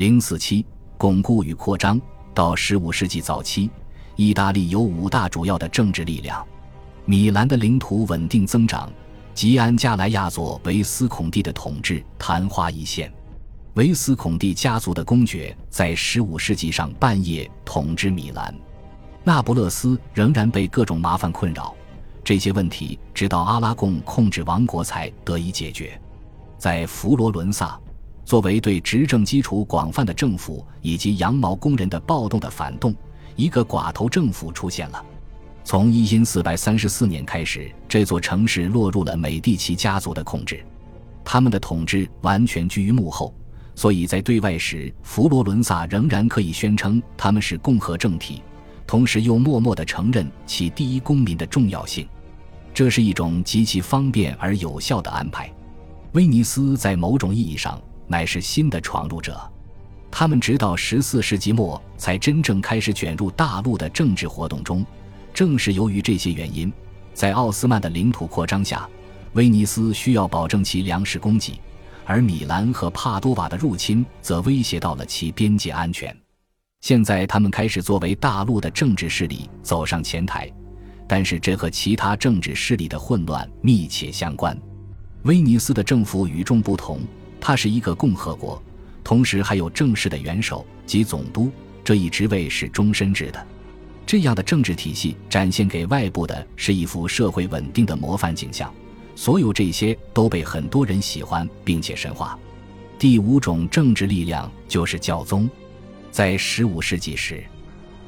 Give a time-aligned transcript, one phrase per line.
[0.00, 0.64] 零四七，
[0.96, 2.00] 巩固与扩张。
[2.32, 3.68] 到十五世纪早期，
[4.16, 6.42] 意大利有五大主要的政治力量。
[7.04, 8.90] 米兰的领土稳定增长，
[9.34, 13.12] 吉安加莱亚佐维斯孔蒂的统治昙花一现。
[13.74, 18.54] 维斯孔蒂家族的公爵在十五世纪上半叶统治米兰。
[19.22, 21.74] 那不勒斯仍然被各种麻烦困扰，
[22.24, 26.00] 这些问题直到阿拉贡控制王国才得以解决。
[26.56, 27.78] 在佛罗伦萨，
[28.30, 32.94] 作为对执政基础广泛的政府以及羊毛工人的暴动的反动，
[33.34, 35.04] 一个寡头政府出现了。
[35.64, 40.64] 从一因四百三四年开始，这座城市落入了美第奇家族的控制，
[41.24, 43.34] 他们的统治完全居于幕后，
[43.74, 48.40] 所以在对外时，佛罗伦萨仍然可以宣称他们是共和政体。
[48.86, 52.06] 同时又默默地承认其第一公民的重要性，
[52.72, 55.52] 这是一种极其方便而有效的安排。
[56.12, 59.40] 威尼斯在某种意义上乃是新的闯入者，
[60.10, 64.84] 他们直到十四世纪末才真正开始卷入大陆的政治活动中。
[65.32, 66.72] 正是由于这些原因，
[67.14, 68.88] 在奥斯曼的领土扩张下，
[69.34, 71.60] 威尼斯需要保证其粮食供给，
[72.04, 76.14] 而米兰和帕多瓦的入侵则威胁到了其边界安全。
[76.80, 80.50] 现在，他们开始作为大陆的政治势力走上前台，
[81.06, 84.58] 但是这和其他政治势力的混乱密切相关。
[85.22, 86.98] 威尼斯的政府与众不同，
[87.40, 88.62] 它是一个共和国，
[89.02, 91.50] 同时还有正式的元首及总督，
[91.82, 93.46] 这一职位是终身制的。
[94.06, 98.72] 这样的政治体系展现给外部的是一幅社会稳定的模范景象。
[99.16, 102.38] 所有这些都被很多人喜欢并且神化。
[102.98, 105.48] 第五种政治力量就是教宗。
[106.10, 107.44] 在十五世纪时，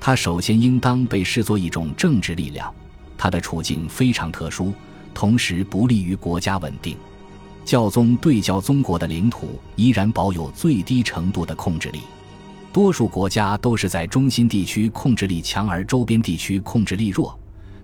[0.00, 2.72] 他首先应当被视作一种政治力量。
[3.16, 4.72] 他的处境非常特殊，
[5.14, 6.96] 同时不利于国家稳定。
[7.66, 12.02] 教宗对教宗国的领土依然保有最低程度的控制力。
[12.72, 17.36] 多数国家都是在中心地区控制力强，而周边地区控制力弱。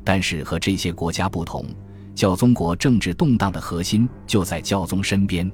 [0.04, 1.66] 但是和这些国家不同，
[2.14, 5.50] 教宗国政治动荡的核心就在教宗身边。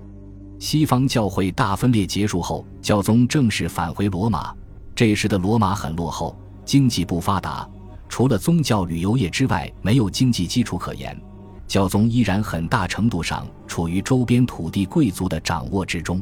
[0.58, 4.54] 西方教会大分裂结束后，教宗正式返回罗马。
[4.94, 7.66] 这时的罗马很落后，经济不发达，
[8.10, 11.18] 除了宗教旅游业之外，没有经济基础可言。
[11.68, 16.20] 教宗依然很大程度上处于周边土地贵族的掌握之中，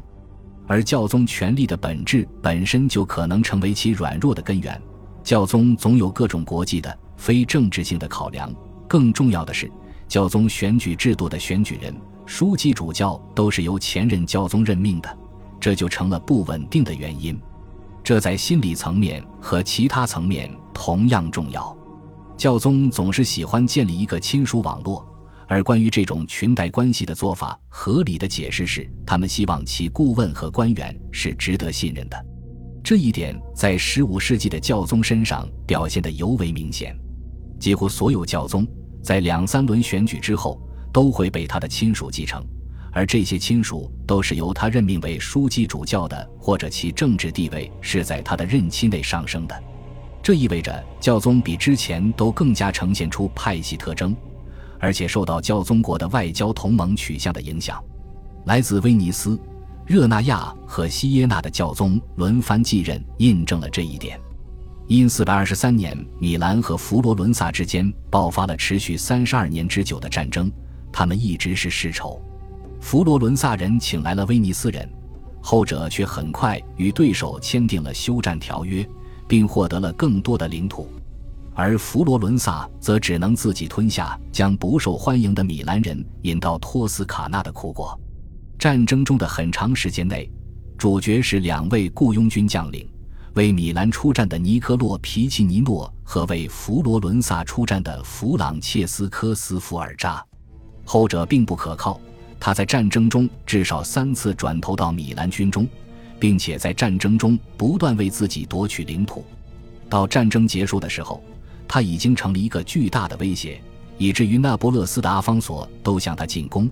[0.66, 4.78] 而教宗权力的本质本身就可能成为其软弱的根源。
[5.22, 8.52] 教宗总有各种国际的非政治性的考量，
[8.88, 9.70] 更重要的是，
[10.08, 11.94] 教宗选举制度的选举人。
[12.26, 15.18] 书记主教都是由前任教宗任命的，
[15.60, 17.40] 这就成了不稳定的原因。
[18.02, 21.76] 这在心理层面和其他层面同样重要。
[22.36, 25.06] 教宗总是喜欢建立一个亲属网络，
[25.48, 32.26] 而关于这种裙带关系的做法，合理的解释是，他们希望其顾问和官员是值得信任的。
[32.82, 36.96] 这一点在15世纪的教宗身上表现得尤为明显。
[37.58, 38.66] 几乎所有教宗
[39.02, 40.60] 在两三轮选举之后。
[40.92, 42.42] 都会被他的亲属继承，
[42.90, 49.62] 而这些亲属都是由他任命为枢机主教的，或者其政治地位是在他的任期内上升的。
[50.22, 54.16] 这意味着教宗比之前都更加呈现出派系特征，
[54.78, 57.82] 而且受到教宗国的外交同盟取向的影响。
[58.46, 59.38] 来自威尼斯、
[59.84, 64.20] 热那亚和西耶纳的教宗轮番继任，印证了这一点。
[64.88, 70.50] 因四百二十三年，米兰和佛罗伦萨之间爆发了持续三十二年之久的战争。
[70.92, 72.22] 他们一直是世仇，
[72.80, 74.88] 佛罗伦萨人请来了威尼斯人，
[75.42, 78.88] 后者却很快与对手签订了休战条约，
[79.26, 80.88] 并获得了更多的领土，
[81.56, 87.98] 而佛罗伦萨则只能自己吞下将不受欢迎的米兰人引到托斯卡纳的苦果。
[88.58, 90.30] 战争中的很长时间内，
[90.76, 92.86] 主角是两位雇佣军将领：
[93.32, 100.22] 为米兰出战的尼科洛皮奇尼诺和为佛罗伦萨出战的弗朗切斯科斯福尔扎。
[100.84, 101.98] 后者并不可靠，
[102.38, 105.66] 他在战争中至少三次转投到米兰军中，
[106.20, 109.24] 并且在战争中不断为自己夺取领土。
[109.88, 111.22] 到战争结束的时候，
[111.76, 113.60] 他已经成了一个巨大的威胁，
[113.98, 116.70] 以至于那不勒斯的阿方索都向他进攻。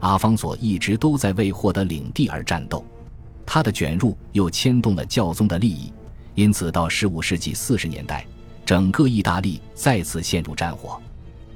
[0.00, 2.84] 阿方索一直都在为获得领地而战斗，
[3.46, 5.92] 他的卷入又牵动了教宗的利益，
[6.34, 8.26] 因此到15世纪40年代，
[8.66, 11.00] 整个意大利再次陷入战火。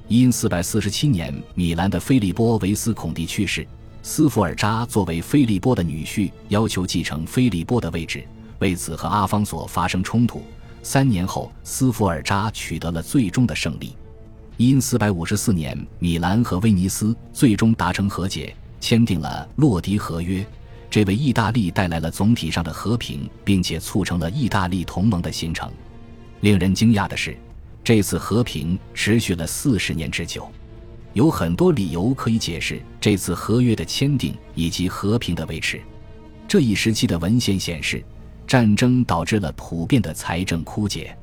[0.07, 3.67] 因四百四十七年，米兰的菲利波·维斯孔蒂去世，
[4.05, 8.25] 斯福尔扎作为菲利波的女婿，要求继承菲利波的位置，
[8.61, 10.41] 为此和阿方索发生冲突。
[10.85, 13.97] 三年后，斯福尔扎取得了最终的胜利。
[14.59, 20.45] 因四百五十四年，米兰和威尼斯最终达成和解，签订了洛迪合约。
[20.91, 25.73] 这为意大利带来了总体上的和平，并且促成了意大利同盟的形成。
[26.43, 27.35] 令人惊讶的是，
[27.83, 30.47] 这次和平持续了四十年之久。
[31.15, 35.81] 有很多理由可以解释这次合约的签订以及和平的维持。
[36.47, 38.05] 这一时期的文献显示，
[38.47, 41.17] 战争导致了普遍的财政枯竭，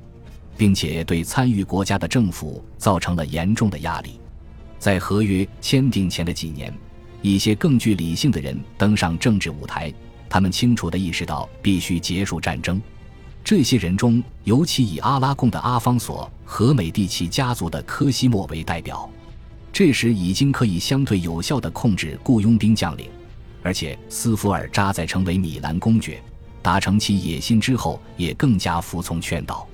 [0.58, 4.20] 并且对参与国家的政府造成了严重的压力。
[4.80, 6.74] 在合约签订前的几年，
[7.22, 9.94] 一些更具理性的人登上政治舞台，
[10.28, 12.82] 他们清楚地意识到必须结束战争。
[13.44, 19.10] 这些人中，尤其以阿拉贡的阿方索和美第奇家族的科西莫为代表。
[19.74, 23.08] 这时已经可以相对有效地控制雇佣兵将领，
[23.64, 26.22] 而且斯福尔扎在成为米兰公爵、
[26.62, 29.68] 达成其野心之后，也更加服从劝导。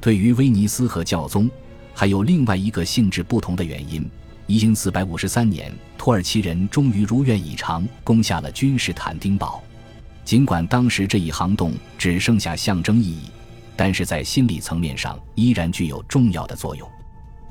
[0.00, 1.50] 对于威尼斯和教宗，
[1.94, 4.08] 还有另外一个性质不同的原因：
[4.46, 9.62] 一零四百五十三年，土耳其人终于如愿以偿攻下了君士坦丁堡。
[10.24, 13.24] 尽管当时这一行动只剩下象征意义，
[13.76, 16.88] 但是在心理层面上依然具有重要的作用。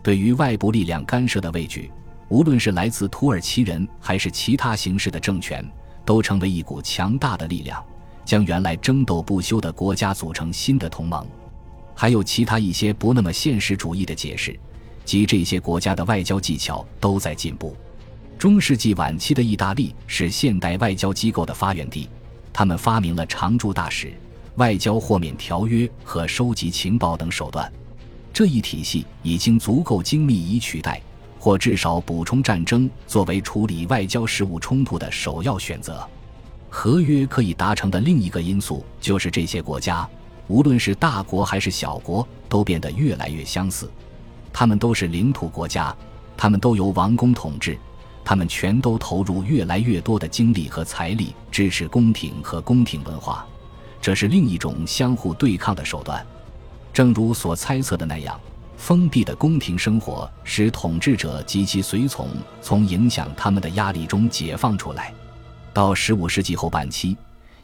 [0.02, 1.92] 对于外部力量干涉的畏惧，
[2.30, 5.64] 无论是来自土耳其人还是其他形式的政权，
[6.06, 7.84] 都成为一股强大的力量，
[8.32, 11.28] 将原来争斗不休的国家组成新的同盟。
[11.94, 14.58] 还有其他一些不那么现实主义的解释，
[15.04, 17.76] 即这些国家的外交技巧都在进步。
[18.40, 22.08] 中世纪晚期的意大利是现代外交机构的发源地，
[22.54, 24.14] 他们发明了常驻大使、
[24.56, 27.70] 外交豁免条约和收集情报等手段。
[28.32, 31.02] 这一体系已经足够精密，以取代
[31.38, 36.08] 或至少补充战争作为处理外交事务冲突的首要选择。
[36.74, 40.10] 合约可以达成的另一个因素就是，这些国家，
[40.48, 43.92] 无论是大国还是小国，都变得越来越相似。
[44.54, 45.94] 他们都是领土国家，
[46.38, 47.78] 他们都由王公统治，
[48.24, 53.46] 他们全都投入越来越多的精力和财力支持宫廷和宫廷文化，
[54.02, 56.26] 这是另一种相互对抗的手段。
[56.94, 58.40] 正如所猜测的那样，
[58.78, 62.30] 封闭的宫廷生活使统治者及其随从
[62.62, 65.14] 从影响他们的压力中解放出来。
[65.74, 67.16] 到15世纪后半期，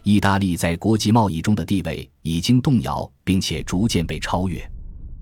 [0.04, 4.66] 意大利在国际贸易中的地位已经动摇，并且逐渐被超越。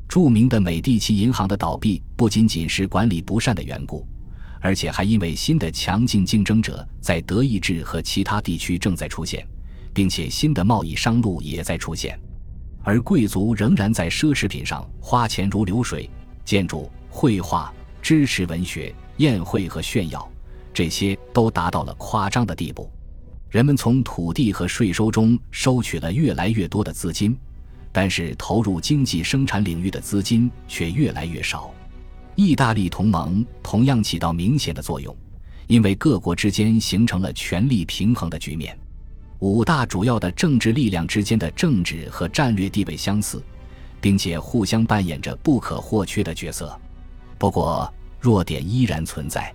[0.07, 4.07] 著名的美第奇银行的倒闭不仅仅是管理不善的缘故，
[4.61, 9.45] 而且还因为新的强劲竞争者在德意志和其他地区正在出现，
[9.93, 12.19] 并且新的贸易商路也在出现。
[12.83, 16.07] 而贵族仍然在奢侈品上花钱如流水，
[16.45, 20.31] 建筑、绘画、支持文学、宴会和炫耀，
[20.75, 22.91] 这些都达到了夸张的地步。
[23.49, 27.35] 人们从土地和税收中收取了越来越多的资金，
[27.93, 31.73] 但是投入经济生产领域的资金却越来越少。
[32.35, 35.15] 意大利同盟同样起到明显的作用，
[35.67, 38.77] 因为各国之间形成了权力平衡的局面。
[39.39, 43.41] 五大主要的政治力量之间的政治和战略地位相似，
[44.01, 46.77] 并且互相扮演着不可或缺的角色。
[47.37, 47.89] 不过，
[48.19, 49.53] 弱点依然存在。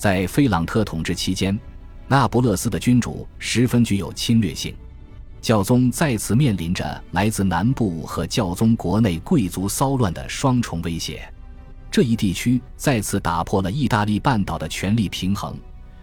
[0.00, 1.60] 在菲朗特统治期间，
[2.08, 4.74] 那不勒斯的君主十分具有侵略性，
[5.42, 11.30] 教宗再次面临着来自南部和教宗国内贵族骚乱的双重威胁。
[11.90, 15.54] 这一地区再次打破了意大利半岛的权力平衡。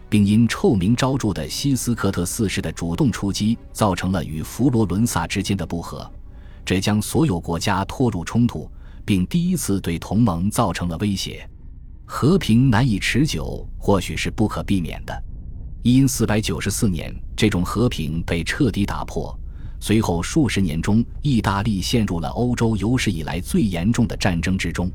[0.10, 6.10] 并因臭名昭著的西斯科特四世的主动出击，造成了与佛罗伦萨之间的不和，
[6.64, 8.70] 这将所有国家拖入冲突，
[9.04, 11.50] 并第一次对同盟造成了威胁。
[12.10, 15.24] 和平难以持久，或许是不可避免的。
[15.84, 19.38] 因四百九十四年，这种和平被彻底打破。
[19.82, 24.90] 随后数十年中，意大利陷入了欧洲有史以来最严重的战争之中，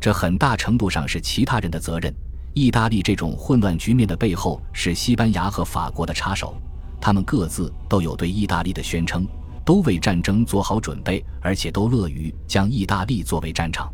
[0.00, 2.12] 这很大程度上是其他人的责任。
[2.52, 6.60] 意大利这种混乱局面的背后是西班牙和法国的插手，
[7.00, 9.24] 他们各自都有对意大利的宣称，
[9.64, 13.88] 都为战争做好准备，而且都乐于将意大利作为战场。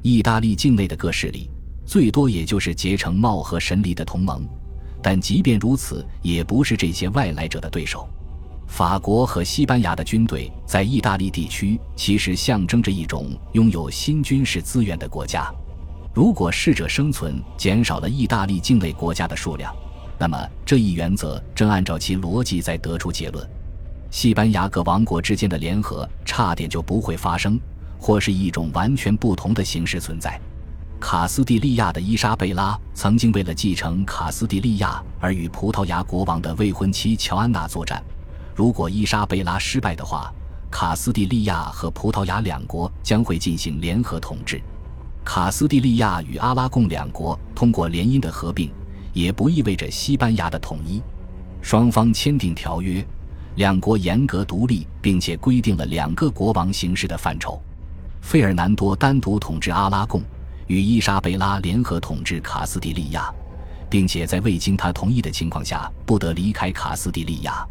[0.00, 1.50] 意大利境内的各势力
[1.88, 4.46] 最多也就是结成貌合神离的同盟，
[5.02, 8.06] 但即便如此，也不是这些外来者的对手。
[8.66, 15.50] 法国和西班牙的军队在意大利地区其实象征着一种拥有新军事资源的国家。
[16.12, 19.74] 如果适者生存减少了意大利境内国家的数量，
[20.18, 23.48] 那么这一原则正按照其逻辑在得出结论：
[24.10, 27.58] 西班牙各王国之间的联合差点就不会发生，
[27.98, 30.38] 或是一种完全不同的形式存在。
[31.00, 38.02] 卡斯蒂利亚的伊莎贝拉曾经为了继承卡斯蒂利亚而与葡萄牙国王的未婚妻乔安娜作战。
[38.54, 40.32] 如果伊莎贝拉失败的话，
[40.70, 44.60] 卡斯蒂利亚和葡萄牙两国将会进行联合统治。
[45.24, 48.70] 卡斯蒂利亚与阿拉贡两国通过联姻的合并，
[49.12, 51.00] 也不意味着西班牙的统一。
[51.62, 53.06] 双方签订条约，
[53.54, 57.60] 两国严格独立，并且规定了两个国王形式的范畴。
[58.20, 60.22] 费尔南多单独统治阿拉贡，
[60.68, 63.30] 与伊莎贝拉联合统治卡斯蒂利亚，
[63.90, 67.66] 并且在未经他同意的情况下不得离开卡斯蒂利亚。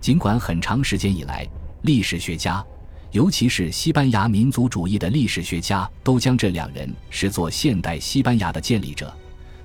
[0.00, 1.46] 尽管很长时间以来，
[1.82, 2.64] 历史学家，
[3.12, 9.14] 尤其是西班牙民族主义的历史学家，都将这两人视作现代西班牙的建立者，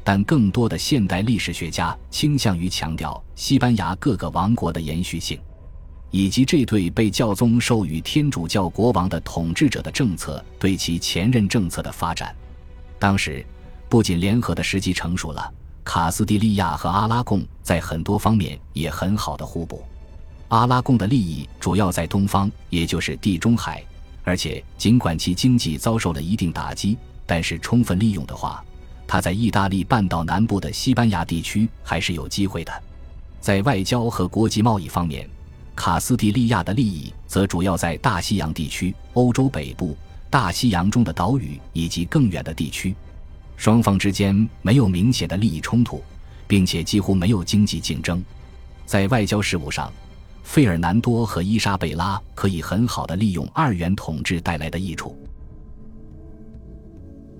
[0.03, 5.39] 但更多的现代历史学家倾向于强调西班牙各个王国的延续性。
[6.09, 12.33] 以及这对被教宗授予天主教国王的统治者的政策对其前任政策的发展，
[12.99, 13.45] 当时
[13.89, 19.83] 不仅联合的时机成熟了，卡斯蒂利亚和阿拉贡在很多方面也很好的互补。
[20.49, 23.83] 阿拉贡的利益主要在东方，也就是地中海，
[24.23, 28.63] 而且尽管其经济遭受了一定打击，但是充分利用的话，
[29.05, 32.83] 它在意大利半岛南部的西班牙地区还是有机会的。
[33.39, 35.29] 在外交和国际贸易方面。
[35.79, 39.95] 卡斯蒂利亚的利益则主要在大西洋地区、欧洲北部、
[40.29, 42.95] 大西洋中的岛屿以及更远的地区。
[43.55, 46.01] 双方之间没有明显的利益冲突，
[46.47, 48.23] 并且几乎没有经济竞争。
[48.85, 49.91] 在外交事务上，
[50.43, 55.17] 费尔南多和伊莎贝拉可以很好的利用二元统治带来的益处。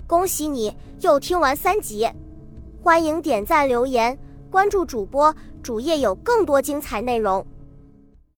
[0.08, 2.10] 恭喜你又听完三集，
[2.82, 4.18] 欢迎点赞、留言、
[4.50, 7.46] 关注主播，主页有更多精彩内容。